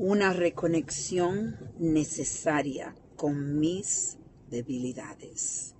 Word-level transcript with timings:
una 0.00 0.32
reconexión 0.32 1.58
necesaria 1.78 2.94
con 3.16 3.58
mis 3.58 4.16
debilidades. 4.48 5.74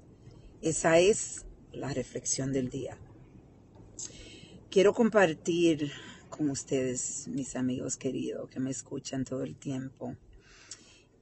Esa 0.60 0.98
es 0.98 1.46
la 1.72 1.94
reflexión 1.94 2.52
del 2.52 2.68
día. 2.68 2.98
Quiero 4.70 4.92
compartir 4.92 5.90
con 6.28 6.50
ustedes, 6.50 7.28
mis 7.28 7.56
amigos 7.56 7.96
queridos, 7.96 8.50
que 8.50 8.60
me 8.60 8.70
escuchan 8.70 9.24
todo 9.24 9.42
el 9.42 9.56
tiempo, 9.56 10.14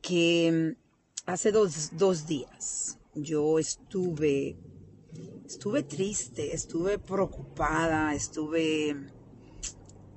que 0.03 0.77
hace 1.25 1.53
dos, 1.53 1.91
dos 1.93 2.27
días 2.27 2.99
yo 3.15 3.61
estuve, 3.61 4.57
estuve 5.47 5.85
triste, 5.85 6.53
estuve 6.53 6.99
preocupada, 6.99 8.13
estuve 8.13 8.97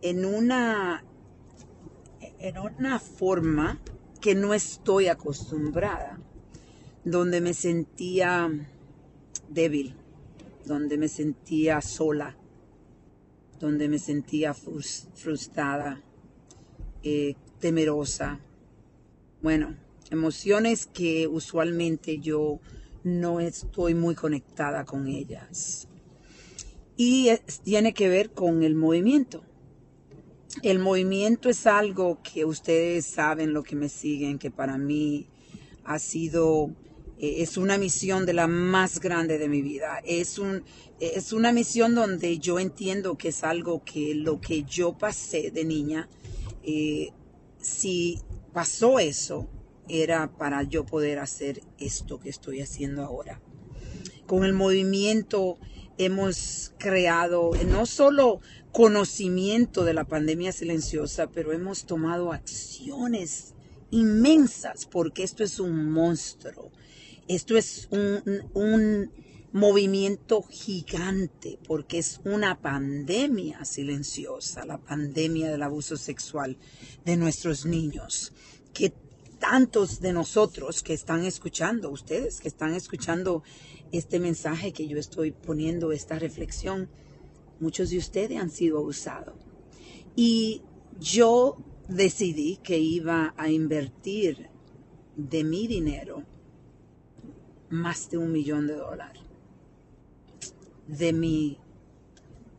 en 0.01 0.25
una, 0.25 1.05
en 2.41 2.57
una 2.57 2.99
forma 2.99 3.79
que 4.19 4.33
no 4.33 4.53
estoy 4.53 5.07
acostumbrada, 5.07 6.19
donde 7.05 7.39
me 7.39 7.53
sentía 7.53 8.49
débil, 9.47 9.95
donde 10.65 10.97
me 10.97 11.07
sentía 11.07 11.81
sola, 11.81 12.35
donde 13.59 13.87
me 13.87 13.99
sentía 13.99 14.55
frustrada, 14.55 16.01
eh, 17.03 17.35
temerosa. 17.59 18.39
Bueno, 19.43 19.75
emociones 20.09 20.87
que 20.87 21.27
usualmente 21.27 22.19
yo 22.19 22.59
no 23.03 23.39
estoy 23.39 23.93
muy 23.93 24.15
conectada 24.15 24.83
con 24.85 25.07
ellas. 25.07 25.87
Y 26.97 27.29
tiene 27.63 27.93
que 27.93 28.09
ver 28.09 28.31
con 28.31 28.63
el 28.63 28.75
movimiento. 28.75 29.43
El 30.61 30.79
movimiento 30.79 31.49
es 31.49 31.65
algo 31.65 32.19
que 32.21 32.45
ustedes 32.45 33.05
saben, 33.05 33.53
lo 33.53 33.63
que 33.63 33.75
me 33.75 33.89
siguen, 33.89 34.37
que 34.37 34.51
para 34.51 34.77
mí 34.77 35.27
ha 35.85 35.97
sido, 35.97 36.75
eh, 37.17 37.35
es 37.37 37.57
una 37.57 37.77
misión 37.77 38.25
de 38.25 38.33
la 38.33 38.47
más 38.47 38.99
grande 38.99 39.37
de 39.37 39.47
mi 39.47 39.61
vida. 39.61 40.01
Es, 40.05 40.37
un, 40.37 40.63
es 40.99 41.33
una 41.33 41.51
misión 41.51 41.95
donde 41.95 42.37
yo 42.37 42.59
entiendo 42.59 43.17
que 43.17 43.29
es 43.29 43.43
algo 43.43 43.83
que 43.83 44.13
lo 44.13 44.39
que 44.39 44.63
yo 44.63 44.97
pasé 44.97 45.51
de 45.51 45.65
niña, 45.65 46.09
eh, 46.63 47.09
si 47.59 48.19
pasó 48.53 48.99
eso, 48.99 49.49
era 49.87 50.37
para 50.37 50.63
yo 50.63 50.85
poder 50.85 51.19
hacer 51.19 51.61
esto 51.79 52.19
que 52.19 52.29
estoy 52.29 52.61
haciendo 52.61 53.03
ahora. 53.03 53.41
Con 54.27 54.45
el 54.45 54.53
movimiento 54.53 55.57
hemos 56.05 56.73
creado 56.77 57.51
no 57.67 57.85
solo 57.85 58.39
conocimiento 58.71 59.83
de 59.83 59.93
la 59.93 60.05
pandemia 60.05 60.51
silenciosa, 60.51 61.27
pero 61.27 61.51
hemos 61.51 61.85
tomado 61.85 62.31
acciones 62.31 63.53
inmensas 63.91 64.85
porque 64.85 65.23
esto 65.23 65.43
es 65.43 65.59
un 65.59 65.91
monstruo. 65.91 66.71
Esto 67.27 67.57
es 67.57 67.87
un, 67.91 69.11
movimiento 69.53 70.43
gigante 70.43 71.59
porque 71.67 71.97
es 71.97 72.21
una 72.23 72.61
pandemia 72.61 73.65
silenciosa, 73.65 74.65
la 74.65 74.77
pandemia 74.77 75.51
del 75.51 75.61
abuso 75.61 75.97
sexual 75.97 76.57
de 77.03 77.17
nuestros 77.17 77.65
niños, 77.65 78.31
que 78.73 78.93
tantos 79.41 79.99
de 79.99 80.13
nosotros 80.13 80.83
que 80.83 80.93
están 80.93 81.25
escuchando, 81.25 81.89
ustedes 81.89 82.39
que 82.39 82.47
están 82.47 82.73
escuchando 82.73 83.43
este 83.91 84.19
mensaje 84.19 84.71
que 84.71 84.87
yo 84.87 84.97
estoy 84.97 85.31
poniendo, 85.31 85.91
esta 85.91 86.17
reflexión, 86.17 86.87
muchos 87.59 87.89
de 87.89 87.97
ustedes 87.97 88.39
han 88.39 88.49
sido 88.49 88.77
abusados. 88.77 89.35
Y 90.15 90.61
yo 90.99 91.57
decidí 91.89 92.57
que 92.63 92.77
iba 92.77 93.33
a 93.35 93.49
invertir 93.49 94.49
de 95.17 95.43
mi 95.43 95.67
dinero 95.67 96.23
más 97.69 98.09
de 98.09 98.17
un 98.17 98.31
millón 98.31 98.67
de 98.67 98.75
dólares 98.75 99.23
de 100.87 101.13
mi 101.13 101.57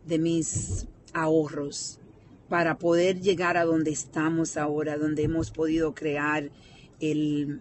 de 0.07 0.19
mis 0.19 0.87
ahorros 1.13 2.01
para 2.49 2.79
poder 2.79 3.21
llegar 3.21 3.57
a 3.57 3.65
donde 3.65 3.91
estamos 3.91 4.57
ahora, 4.57 4.99
donde 4.99 5.23
hemos 5.23 5.51
podido 5.51 5.95
crear 5.95 6.51
el, 7.03 7.61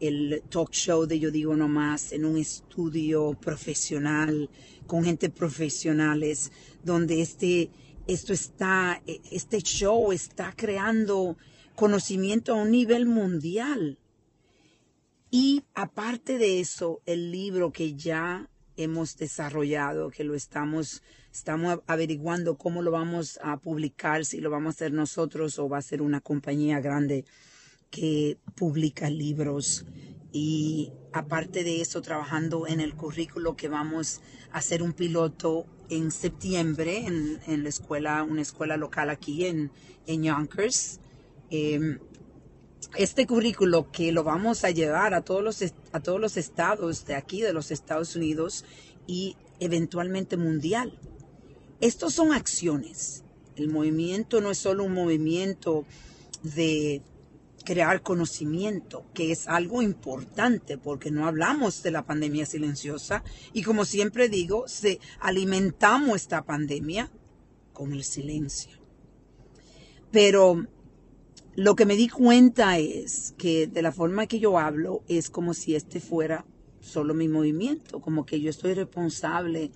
el 0.00 0.42
talk 0.48 0.70
show 0.70 1.04
de 1.06 1.18
Yo 1.18 1.30
Digo 1.30 1.56
No 1.56 1.68
Más 1.68 2.12
en 2.12 2.24
un 2.24 2.38
estudio 2.38 3.34
profesional, 3.34 4.48
con 4.86 5.04
gente 5.04 5.28
profesionales, 5.28 6.52
donde 6.84 7.20
este, 7.20 7.70
esto 8.06 8.32
está, 8.32 9.02
este 9.30 9.60
show 9.60 10.12
está 10.12 10.54
creando 10.56 11.36
conocimiento 11.74 12.54
a 12.54 12.62
un 12.62 12.70
nivel 12.70 13.06
mundial. 13.06 13.98
Y 15.30 15.64
aparte 15.74 16.38
de 16.38 16.60
eso, 16.60 17.02
el 17.04 17.30
libro 17.32 17.72
que 17.72 17.94
ya 17.94 18.48
hemos 18.76 19.16
desarrollado, 19.16 20.10
que 20.10 20.22
lo 20.22 20.34
estamos, 20.34 21.02
estamos 21.32 21.80
averiguando 21.86 22.56
cómo 22.56 22.80
lo 22.80 22.92
vamos 22.92 23.38
a 23.42 23.58
publicar, 23.58 24.24
si 24.24 24.40
lo 24.40 24.50
vamos 24.50 24.68
a 24.68 24.76
hacer 24.76 24.92
nosotros 24.92 25.58
o 25.58 25.68
va 25.68 25.78
a 25.78 25.82
ser 25.82 26.00
una 26.00 26.20
compañía 26.20 26.80
grande 26.80 27.24
que 27.90 28.38
publica 28.54 29.10
libros 29.10 29.86
y 30.32 30.92
aparte 31.12 31.64
de 31.64 31.80
eso 31.80 32.02
trabajando 32.02 32.66
en 32.66 32.80
el 32.80 32.94
currículo 32.94 33.56
que 33.56 33.68
vamos 33.68 34.20
a 34.52 34.58
hacer 34.58 34.82
un 34.82 34.92
piloto 34.92 35.66
en 35.88 36.10
septiembre 36.10 37.06
en, 37.06 37.62
la 37.62 37.68
escuela, 37.68 38.22
una 38.22 38.42
escuela 38.42 38.76
local 38.76 39.10
aquí 39.10 39.46
en, 39.46 39.70
en 40.06 40.22
Yonkers. 40.22 41.00
Em, 41.50 41.98
este 42.96 43.26
currículo 43.26 43.90
que 43.90 44.12
lo 44.12 44.22
vamos 44.22 44.64
a 44.64 44.70
llevar 44.70 45.14
a 45.14 45.22
todos 45.22 45.42
los 45.42 45.62
a 45.92 46.00
todos 46.00 46.20
los 46.20 46.36
estados 46.36 47.06
de 47.06 47.14
aquí 47.14 47.40
de 47.40 47.52
los 47.52 47.70
Estados 47.70 48.14
Unidos 48.14 48.64
y 49.06 49.36
eventualmente 49.60 50.36
mundial. 50.36 50.98
Estos 51.80 52.14
son 52.14 52.32
acciones. 52.32 53.24
El 53.56 53.68
movimiento 53.68 54.40
no 54.40 54.50
es 54.50 54.58
solo 54.58 54.84
un 54.84 54.94
movimiento 54.94 55.84
de 56.42 57.02
crear 57.64 58.02
conocimiento, 58.02 59.04
que 59.14 59.32
es 59.32 59.48
algo 59.48 59.82
importante 59.82 60.78
porque 60.78 61.10
no 61.10 61.26
hablamos 61.26 61.82
de 61.82 61.90
la 61.90 62.06
pandemia 62.06 62.46
silenciosa 62.46 63.22
y 63.52 63.62
como 63.62 63.84
siempre 63.84 64.28
digo, 64.28 64.66
se 64.68 65.00
alimentamos 65.20 66.16
esta 66.16 66.44
pandemia 66.44 67.10
con 67.72 67.92
el 67.92 68.04
silencio. 68.04 68.78
Pero 70.10 70.66
lo 71.54 71.76
que 71.76 71.86
me 71.86 71.96
di 71.96 72.08
cuenta 72.08 72.78
es 72.78 73.34
que 73.36 73.66
de 73.66 73.82
la 73.82 73.92
forma 73.92 74.26
que 74.26 74.38
yo 74.38 74.58
hablo 74.58 75.02
es 75.08 75.28
como 75.28 75.54
si 75.54 75.74
este 75.74 76.00
fuera 76.00 76.46
solo 76.80 77.14
mi 77.14 77.28
movimiento, 77.28 78.00
como 78.00 78.24
que 78.24 78.40
yo 78.40 78.50
estoy 78.50 78.74
responsable 78.74 79.70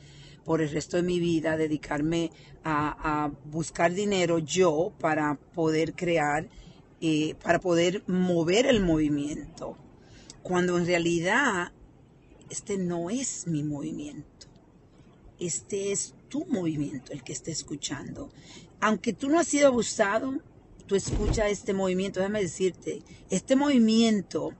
por 0.45 0.61
el 0.61 0.71
resto 0.71 0.97
de 0.97 1.03
mi 1.03 1.21
vida, 1.21 1.57
dedicarme 1.57 2.31
a, 2.65 3.25
a 3.25 3.29
buscar 3.45 3.93
dinero 3.93 4.39
yo 4.39 4.93
para 4.99 5.39
poder 5.55 5.95
crear 5.95 6.49
eh, 7.05 7.35
para 7.43 7.59
poder 7.59 8.05
mover 8.07 8.65
el 8.65 8.79
movimiento, 8.79 9.77
cuando 10.45 10.79
en 10.79 10.87
realidad 10.87 11.73
este 12.49 12.79
no 12.79 13.11
es 13.11 13.49
mi 13.49 13.65
movimiento, 13.65 14.47
este 15.41 15.91
es 15.91 16.15
tu 16.29 16.47
movimiento 16.47 17.11
el 17.11 17.25
que 17.25 17.33
está 17.33 17.51
escuchando. 17.51 18.31
Aunque 18.81 19.13
tú 19.13 19.29
no 19.29 19.41
has 19.41 19.49
sido 19.49 19.67
abusado, 19.67 20.39
tú 20.87 20.95
escuchas 20.95 21.51
este 21.51 21.75
movimiento, 21.75 22.21
déjame 22.21 22.43
decirte, 22.43 23.03
este 23.31 23.57
movimiento 23.57 24.53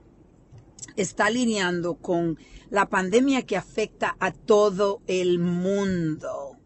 está 0.97 1.27
alineando 1.27 1.95
con 1.95 2.37
la 2.69 2.89
pandemia 2.89 3.43
que 3.43 3.55
afecta 3.55 4.17
a 4.19 4.33
todo 4.33 5.01
el 5.07 5.39
mundo. 5.39 6.57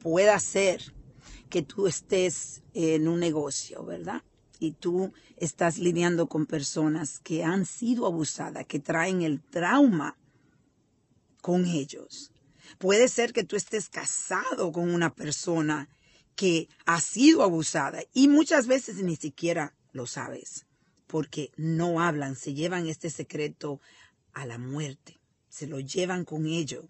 Puede 0.00 0.36
ser 0.40 0.82
que 1.48 1.62
tú 1.62 1.86
estés 1.86 2.64
en 2.74 3.06
un 3.06 3.20
negocio, 3.20 3.84
¿verdad? 3.84 4.24
Y 4.60 4.72
tú 4.72 5.12
estás 5.38 5.78
lidiando 5.78 6.28
con 6.28 6.46
personas 6.46 7.18
que 7.18 7.42
han 7.42 7.66
sido 7.66 8.06
abusadas, 8.06 8.66
que 8.66 8.78
traen 8.78 9.22
el 9.22 9.40
trauma 9.42 10.16
con 11.40 11.66
ellos. 11.66 12.30
Puede 12.78 13.08
ser 13.08 13.32
que 13.32 13.42
tú 13.42 13.56
estés 13.56 13.88
casado 13.88 14.70
con 14.70 14.94
una 14.94 15.12
persona 15.12 15.88
que 16.36 16.68
ha 16.86 17.00
sido 17.00 17.42
abusada 17.42 18.02
y 18.12 18.28
muchas 18.28 18.66
veces 18.66 19.02
ni 19.02 19.16
siquiera 19.16 19.74
lo 19.92 20.06
sabes 20.06 20.66
porque 21.06 21.50
no 21.56 22.00
hablan, 22.00 22.36
se 22.36 22.54
llevan 22.54 22.86
este 22.86 23.10
secreto 23.10 23.80
a 24.32 24.46
la 24.46 24.58
muerte, 24.58 25.18
se 25.48 25.66
lo 25.66 25.80
llevan 25.80 26.24
con 26.24 26.46
ello. 26.46 26.88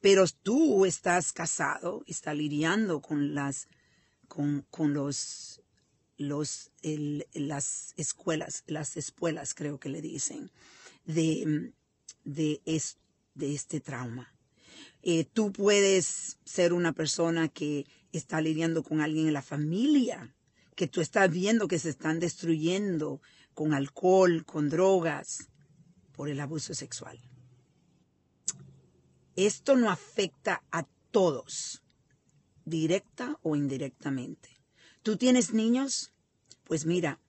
Pero 0.00 0.24
tú 0.42 0.86
estás 0.86 1.32
casado, 1.32 2.02
estás 2.06 2.34
lidiando 2.36 3.02
con 3.02 3.34
las 3.34 3.68
con, 4.28 4.64
con 4.70 4.94
los 4.94 5.60
los, 6.20 6.70
las 7.32 7.94
escuelas, 7.96 8.62
las 8.66 8.98
escuelas 8.98 9.54
creo 9.54 9.80
que 9.80 9.88
le 9.88 10.02
dicen, 10.02 10.50
de, 11.06 11.72
de, 12.24 12.60
de 13.34 13.54
este 13.54 13.80
trauma. 13.80 14.34
Eh, 15.02 15.24
tú 15.24 15.50
puedes 15.50 16.38
ser 16.44 16.74
una 16.74 16.92
persona 16.92 17.48
que 17.48 17.86
está 18.12 18.42
lidiando 18.42 18.82
con 18.82 19.00
alguien 19.00 19.28
en 19.28 19.32
la 19.32 19.40
familia 19.40 20.36
que 20.76 20.86
tú 20.86 21.00
estás 21.00 21.30
viendo 21.30 21.68
que 21.68 21.78
se 21.78 21.88
están 21.88 22.20
destruyendo 22.20 23.22
con 23.54 23.72
alcohol, 23.72 24.44
con 24.44 24.68
drogas, 24.68 25.48
por 26.12 26.28
el 26.28 26.38
abuso 26.38 26.74
sexual. 26.74 27.18
Esto 29.36 29.74
no 29.74 29.90
afecta 29.90 30.62
a 30.70 30.86
todos, 31.10 31.82
directa 32.66 33.38
o 33.42 33.56
indirectamente. 33.56 34.59
¿Tú 35.02 35.16
tienes 35.16 35.54
niños? 35.54 36.12
Pues 36.64 36.84
mira, 36.84 37.20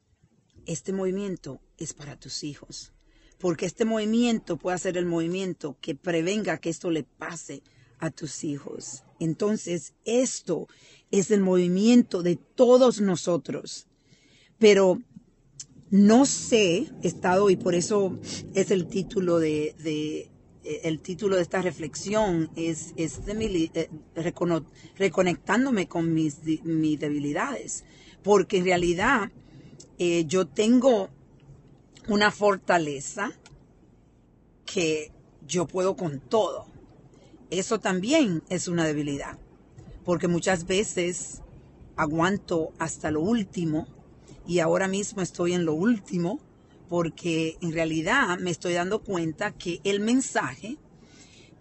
este 0.65 0.91
movimiento 0.91 1.62
es 1.77 1.94
para 1.94 2.19
tus 2.19 2.44
hijos, 2.44 2.91
porque 3.38 3.65
este 3.65 3.85
movimiento 3.85 4.57
puede 4.57 4.77
ser 4.77 4.97
el 4.97 5.06
movimiento 5.06 5.77
que 5.79 5.95
prevenga 5.95 6.57
que 6.57 6.69
esto 6.69 6.91
le 6.91 7.03
pase 7.03 7.63
a 8.00 8.09
tus 8.09 8.44
hijos. 8.44 9.03
Entonces, 9.19 9.94
esto 10.03 10.68
es 11.12 11.31
el 11.31 11.41
movimiento 11.41 12.23
de 12.23 12.35
todos 12.35 13.00
nosotros. 13.00 13.88
Pero 14.59 15.00
no 15.91 16.25
sé, 16.25 16.91
estado, 17.03 17.50
y 17.50 17.56
por 17.56 17.75
eso 17.75 18.19
es 18.53 18.71
el 18.71 18.88
título 18.88 19.39
de, 19.39 19.75
eh, 19.85 20.31
el 20.63 20.99
título 20.99 21.35
de 21.35 21.41
esta 21.41 21.61
reflexión, 21.61 22.49
es, 22.55 22.93
eh, 22.97 23.89
reconectándome 24.97 25.87
con 25.87 26.13
mis, 26.13 26.39
mis, 26.63 26.99
debilidades. 26.99 27.83
Porque 28.23 28.57
en 28.57 28.65
realidad 28.65 29.31
eh, 29.97 30.25
yo 30.25 30.47
tengo 30.47 31.09
una 32.07 32.31
fortaleza 32.31 33.31
que 34.65 35.11
yo 35.47 35.67
puedo 35.67 35.95
con 35.95 36.19
todo 36.19 36.71
eso 37.51 37.79
también 37.81 38.41
es 38.49 38.69
una 38.69 38.85
debilidad, 38.85 39.37
porque 40.05 40.29
muchas 40.29 40.65
veces 40.65 41.41
aguanto 41.97 42.71
hasta 42.79 43.11
lo 43.11 43.19
último 43.19 43.87
y 44.47 44.59
ahora 44.59 44.87
mismo 44.87 45.21
estoy 45.21 45.51
en 45.53 45.65
lo 45.65 45.73
último 45.73 46.39
porque 46.91 47.57
en 47.61 47.71
realidad 47.71 48.38
me 48.39 48.51
estoy 48.51 48.73
dando 48.73 49.01
cuenta 49.01 49.53
que 49.53 49.79
el 49.85 50.01
mensaje 50.01 50.77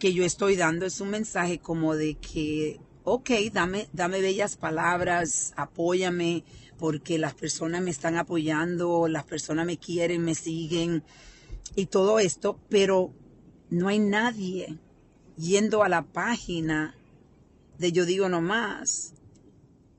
que 0.00 0.12
yo 0.12 0.24
estoy 0.24 0.56
dando 0.56 0.86
es 0.86 1.00
un 1.00 1.10
mensaje 1.10 1.60
como 1.60 1.94
de 1.94 2.16
que, 2.16 2.80
ok, 3.04 3.30
dame, 3.52 3.88
dame 3.92 4.20
bellas 4.20 4.56
palabras, 4.56 5.52
apóyame, 5.54 6.42
porque 6.78 7.16
las 7.16 7.34
personas 7.34 7.80
me 7.80 7.92
están 7.92 8.16
apoyando, 8.16 9.06
las 9.06 9.22
personas 9.22 9.66
me 9.66 9.78
quieren, 9.78 10.24
me 10.24 10.34
siguen 10.34 11.04
y 11.76 11.86
todo 11.86 12.18
esto, 12.18 12.58
pero 12.68 13.12
no 13.70 13.86
hay 13.86 14.00
nadie 14.00 14.80
yendo 15.36 15.84
a 15.84 15.88
la 15.88 16.02
página 16.02 16.96
de 17.78 17.92
Yo 17.92 18.04
Digo 18.04 18.28
No 18.28 18.40
Más 18.40 19.14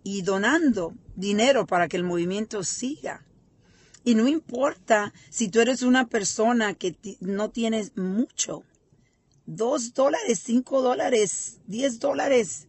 y 0.04 0.24
donando 0.24 0.94
dinero 1.16 1.66
para 1.68 1.88
que 1.88 1.96
el 1.96 2.04
movimiento 2.04 2.66
siga. 2.66 3.26
Y 4.04 4.16
no 4.16 4.28
importa 4.28 5.14
si 5.30 5.50
tú 5.50 5.60
eres 5.60 5.84
una 5.84 6.08
persona 6.08 6.74
que 6.74 6.96
no 7.20 7.50
tienes 7.50 7.96
mucho, 7.98 8.64
dos 9.46 9.94
dólares, 9.94 10.42
cinco 10.44 10.82
dólares, 10.82 11.60
diez 11.68 12.00
dólares, 12.00 12.68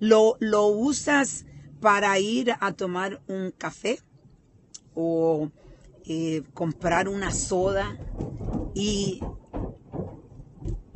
lo, 0.00 0.36
lo 0.40 0.66
usas 0.66 1.44
para 1.80 2.18
ir 2.18 2.54
a 2.60 2.72
tomar 2.72 3.20
un 3.28 3.52
café 3.56 4.00
o 4.94 5.50
eh, 6.06 6.42
comprar 6.54 7.08
una 7.08 7.30
soda. 7.30 7.96
Y 8.74 9.20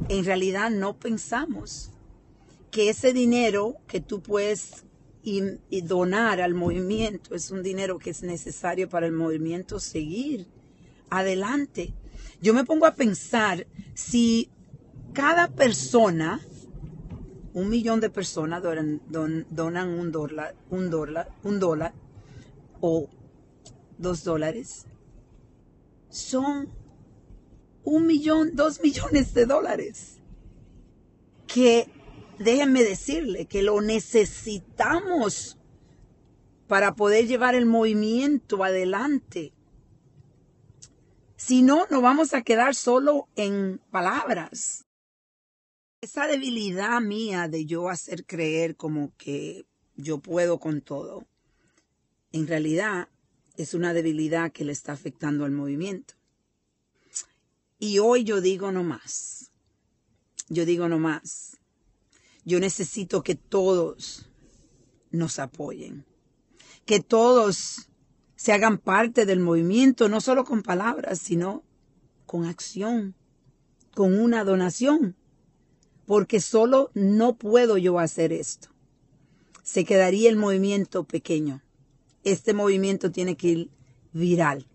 en 0.08 0.24
realidad 0.24 0.70
no 0.70 0.94
pensamos 0.94 1.90
que 2.70 2.90
ese 2.90 3.12
dinero 3.12 3.76
que 3.86 4.00
tú 4.00 4.20
puedes 4.20 4.85
donar 5.82 6.40
al 6.40 6.54
movimiento 6.54 7.34
es 7.34 7.50
un 7.50 7.62
dinero 7.62 7.98
que 7.98 8.10
es 8.10 8.22
necesario 8.22 8.88
para 8.88 9.06
el 9.06 9.12
movimiento 9.12 9.80
seguir 9.80 10.46
adelante. 11.10 11.92
Yo 12.40 12.54
me 12.54 12.64
pongo 12.64 12.86
a 12.86 12.94
pensar 12.94 13.66
si 13.94 14.50
cada 15.12 15.48
persona, 15.48 16.40
un 17.54 17.68
millón 17.68 18.00
de 18.00 18.10
personas 18.10 18.62
donan, 18.62 19.00
donan 19.50 19.88
un, 19.88 20.12
dólar, 20.12 20.54
un, 20.70 20.90
dólar, 20.90 21.32
un 21.42 21.58
dólar 21.58 21.92
o 22.80 23.08
dos 23.98 24.22
dólares, 24.22 24.86
son 26.08 26.68
un 27.82 28.06
millón, 28.06 28.54
dos 28.54 28.80
millones 28.80 29.34
de 29.34 29.46
dólares. 29.46 30.18
Que 31.46 31.88
déjenme 32.38 32.82
decirle 32.82 33.46
que 33.46 33.62
lo 33.62 33.80
necesitamos 33.80 35.58
para 36.66 36.94
poder 36.94 37.26
llevar 37.26 37.54
el 37.54 37.66
movimiento 37.66 38.64
adelante. 38.64 39.52
Si 41.36 41.62
no, 41.62 41.86
nos 41.90 42.02
vamos 42.02 42.34
a 42.34 42.42
quedar 42.42 42.74
solo 42.74 43.28
en 43.36 43.80
palabras. 43.90 44.84
Esa 46.00 46.26
debilidad 46.26 47.00
mía 47.00 47.48
de 47.48 47.66
yo 47.66 47.88
hacer 47.88 48.26
creer 48.26 48.76
como 48.76 49.12
que 49.16 49.66
yo 49.96 50.18
puedo 50.18 50.58
con 50.58 50.80
todo, 50.80 51.24
en 52.32 52.46
realidad 52.46 53.08
es 53.56 53.74
una 53.74 53.94
debilidad 53.94 54.52
que 54.52 54.64
le 54.64 54.72
está 54.72 54.92
afectando 54.92 55.44
al 55.44 55.52
movimiento. 55.52 56.14
Y 57.78 57.98
hoy 57.98 58.24
yo 58.24 58.40
digo 58.40 58.72
no 58.72 58.84
más. 58.84 59.50
Yo 60.48 60.64
digo 60.64 60.88
no 60.88 60.98
más. 60.98 61.58
Yo 62.46 62.58
necesito 62.60 63.22
que 63.22 63.34
todos 63.34 64.30
nos 65.10 65.38
apoyen. 65.38 66.06
Que 66.86 67.00
todos 67.00 67.90
se 68.36 68.52
hagan 68.52 68.78
parte 68.78 69.26
del 69.26 69.40
movimiento, 69.40 70.08
no 70.08 70.22
solo 70.22 70.46
con 70.46 70.62
palabras, 70.62 71.18
sino 71.18 71.62
con 72.24 72.46
acción, 72.46 73.14
con 73.94 74.18
una 74.18 74.44
donación. 74.44 75.14
Porque 76.06 76.40
solo 76.40 76.90
no 76.94 77.36
puedo 77.36 77.76
yo 77.76 77.98
hacer 77.98 78.32
esto. 78.32 78.68
Se 79.62 79.84
quedaría 79.84 80.30
el 80.30 80.36
movimiento 80.36 81.04
pequeño. 81.04 81.62
Este 82.24 82.54
movimiento 82.54 83.10
tiene 83.10 83.36
que 83.36 83.48
ir 83.48 83.70
viral 84.14 84.66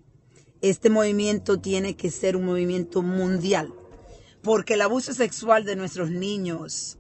este 0.62 0.92
movimiento 0.92 1.60
tiene 1.60 1.96
que 1.96 2.12
ser 2.12 2.36
un 2.36 2.46
movimiento 2.46 3.02
mundial, 3.02 3.74
porque 4.44 4.76
el 4.76 4.82
abuso 4.82 5.14
sexual 5.14 5.66
de 5.66 5.76
nuestros 5.76 6.12
niños 6.12 6.98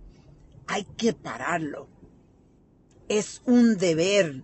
hay 0.71 0.85
que 0.85 1.11
pararlo. 1.11 1.89
Es 3.09 3.41
un 3.45 3.77
deber 3.77 4.43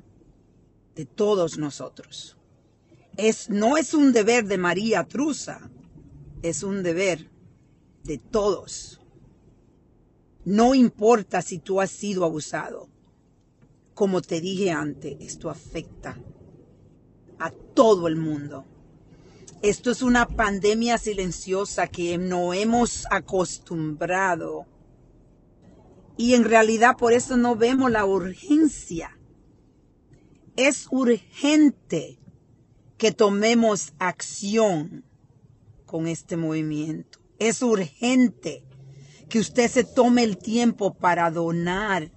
de 0.94 1.06
todos 1.06 1.58
nosotros. 1.58 2.36
Es, 3.16 3.50
no 3.50 3.78
es 3.78 3.94
un 3.94 4.12
deber 4.12 4.46
de 4.46 4.58
María 4.58 5.06
Truza, 5.06 5.70
es 6.42 6.64
un 6.64 6.84
deber 6.84 7.30
de 8.04 8.18
todos. 8.18 9.00
No 10.44 10.76
importa 10.76 11.42
si 11.42 11.60
tú 11.60 11.80
has 11.80 11.92
sido 11.92 12.26
abusado. 12.26 12.90
Como 13.94 14.22
te 14.22 14.42
dije 14.42 14.72
antes, 14.72 15.16
esto 15.22 15.50
afecta 15.50 16.18
a 17.40 17.52
todo 17.52 18.08
el 18.08 18.18
mundo. 18.18 18.66
Esto 19.62 19.92
es 19.92 20.02
una 20.02 20.28
pandemia 20.28 20.98
silenciosa 20.98 21.88
que 21.88 22.18
no 22.18 22.54
hemos 22.54 23.08
acostumbrado. 23.10 24.66
Y 26.18 26.34
en 26.34 26.44
realidad 26.44 26.98
por 26.98 27.14
eso 27.14 27.38
no 27.38 27.56
vemos 27.56 27.92
la 27.92 28.06
urgencia. 28.06 29.18
Es 30.56 30.88
urgente 30.90 32.20
que 32.98 33.12
tomemos 33.12 33.94
acción 34.00 35.06
con 35.86 36.08
este 36.08 36.36
movimiento. 36.36 37.20
Es 37.38 37.62
urgente 37.62 38.64
que 39.30 39.40
usted 39.40 39.70
se 39.70 39.84
tome 39.84 40.24
el 40.24 40.38
tiempo 40.38 40.96
para 40.96 41.30
donar 41.30 42.12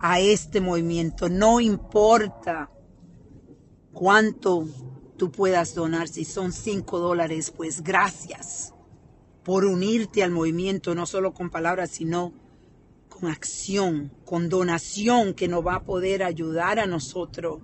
a 0.00 0.18
este 0.18 0.60
movimiento. 0.60 1.28
No 1.28 1.60
importa 1.60 2.70
cuánto 3.92 4.66
tú 5.16 5.30
puedas 5.30 5.74
donar. 5.74 6.08
Si 6.08 6.24
son 6.24 6.52
cinco 6.52 6.98
dólares, 6.98 7.52
pues 7.54 7.82
gracias 7.82 8.74
por 9.44 9.64
unirte 9.64 10.22
al 10.22 10.30
movimiento, 10.30 10.94
no 10.94 11.06
solo 11.06 11.34
con 11.34 11.50
palabras, 11.50 11.90
sino 11.90 12.32
con 13.18 13.30
acción, 13.30 14.12
con 14.24 14.48
donación 14.48 15.34
que 15.34 15.48
nos 15.48 15.66
va 15.66 15.76
a 15.76 15.84
poder 15.84 16.22
ayudar 16.22 16.78
a 16.78 16.86
nosotros 16.86 17.60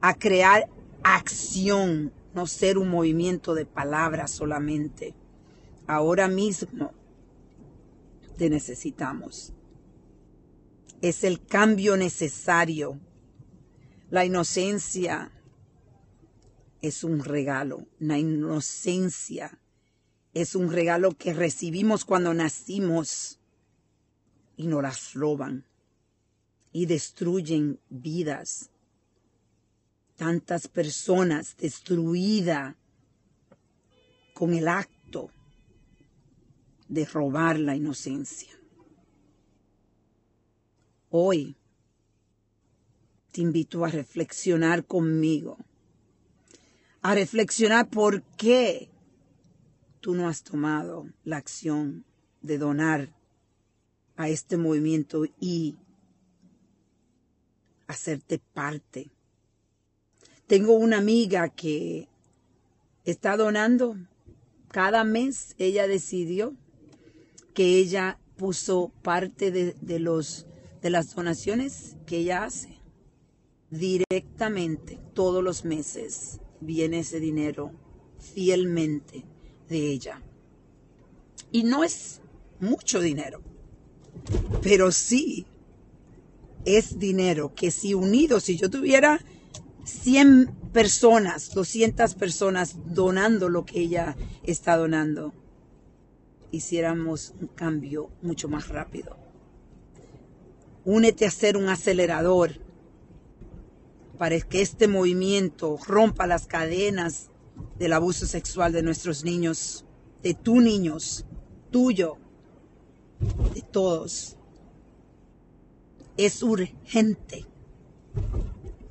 a 0.00 0.14
crear 0.14 0.68
acción, 1.02 2.12
no 2.34 2.46
ser 2.46 2.78
un 2.78 2.88
movimiento 2.88 3.54
de 3.54 3.66
palabras 3.66 4.30
solamente. 4.30 5.14
Ahora 5.86 6.26
mismo 6.28 6.92
te 8.38 8.48
necesitamos. 8.48 9.52
Es 11.02 11.24
el 11.24 11.44
cambio 11.44 11.96
necesario. 11.96 12.98
La 14.08 14.24
inocencia 14.24 15.30
es 16.82 17.04
un 17.04 17.20
regalo, 17.20 17.86
la 17.98 18.18
inocencia 18.18 19.60
es 20.32 20.54
un 20.54 20.72
regalo 20.72 21.12
que 21.12 21.34
recibimos 21.34 22.04
cuando 22.04 22.32
nacimos 22.32 23.39
y 24.60 24.66
nos 24.66 24.82
las 24.82 25.14
roban 25.14 25.64
y 26.70 26.84
destruyen 26.84 27.80
vidas. 27.88 28.68
tantas 30.16 30.68
personas 30.68 31.56
destruidas 31.56 32.76
con 34.34 34.52
el 34.52 34.68
acto 34.68 35.30
de 36.88 37.06
robar 37.06 37.58
la 37.58 37.74
inocencia. 37.74 38.52
Hoy 41.08 41.56
te 43.32 43.40
invito 43.40 43.82
a 43.82 43.88
reflexionar 43.88 44.84
conmigo, 44.84 45.56
a 47.00 47.14
reflexionar 47.14 47.88
por 47.88 48.22
qué 48.36 48.90
tú 50.00 50.14
no 50.14 50.28
has 50.28 50.42
tomado 50.42 51.08
la 51.24 51.38
acción 51.38 52.04
de 52.42 52.58
donar 52.58 53.19
a 54.20 54.28
este 54.28 54.58
movimiento 54.58 55.24
y 55.40 55.78
hacerte 57.86 58.38
parte. 58.38 59.08
Tengo 60.46 60.74
una 60.74 60.98
amiga 60.98 61.48
que 61.48 62.06
está 63.06 63.38
donando. 63.38 63.96
Cada 64.68 65.04
mes 65.04 65.54
ella 65.56 65.86
decidió 65.86 66.54
que 67.54 67.78
ella 67.78 68.18
puso 68.36 68.92
parte 69.00 69.50
de, 69.50 69.98
los, 69.98 70.46
de 70.82 70.90
las 70.90 71.14
donaciones 71.14 71.96
que 72.04 72.18
ella 72.18 72.44
hace. 72.44 72.76
Directamente, 73.70 74.98
todos 75.14 75.42
los 75.42 75.64
meses, 75.64 76.40
viene 76.60 76.98
ese 76.98 77.20
dinero 77.20 77.72
fielmente 78.18 79.24
de 79.66 79.78
ella. 79.90 80.20
Y 81.50 81.62
no 81.62 81.84
es 81.84 82.20
mucho 82.60 83.00
dinero, 83.00 83.40
pero 84.62 84.92
sí 84.92 85.46
es 86.64 86.98
dinero 86.98 87.54
que 87.54 87.70
si 87.70 87.94
unido, 87.94 88.40
si 88.40 88.56
yo 88.56 88.70
tuviera 88.70 89.20
100 89.84 90.54
personas, 90.72 91.54
200 91.54 92.14
personas 92.14 92.76
donando 92.86 93.48
lo 93.48 93.64
que 93.64 93.80
ella 93.80 94.16
está 94.44 94.76
donando, 94.76 95.32
hiciéramos 96.50 97.34
un 97.40 97.48
cambio 97.48 98.10
mucho 98.22 98.48
más 98.48 98.68
rápido. 98.68 99.16
Únete 100.84 101.26
a 101.26 101.30
ser 101.30 101.56
un 101.56 101.68
acelerador 101.68 102.52
para 104.18 104.38
que 104.40 104.60
este 104.60 104.86
movimiento 104.86 105.78
rompa 105.86 106.26
las 106.26 106.46
cadenas 106.46 107.30
del 107.78 107.92
abuso 107.92 108.26
sexual 108.26 108.72
de 108.72 108.82
nuestros 108.82 109.24
niños, 109.24 109.84
de 110.22 110.34
tus 110.34 110.62
niños, 110.62 111.26
tuyo, 111.70 112.18
de 113.54 113.62
todos. 113.62 114.36
Es 116.16 116.42
urgente 116.42 117.46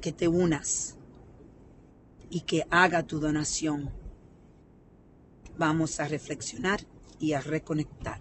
que 0.02 0.12
te 0.12 0.28
unas 0.28 0.98
y 2.30 2.42
que 2.42 2.66
haga 2.70 3.04
tu 3.04 3.20
donación. 3.20 3.92
Vamos 5.58 6.00
a 6.00 6.08
reflexionar 6.08 6.82
y 7.20 7.34
a 7.34 7.42
reconectar. 7.42 8.20